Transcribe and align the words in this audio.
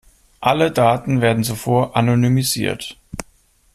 Alle 0.39 0.71
Daten 0.71 1.21
werden 1.21 1.43
zuvor 1.43 1.95
anonymisiert. 1.95 2.97